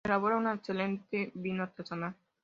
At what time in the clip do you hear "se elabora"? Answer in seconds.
0.03-0.37